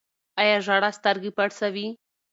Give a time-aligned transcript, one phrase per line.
[0.41, 1.87] آیا ژړا سترګې پړسوي؟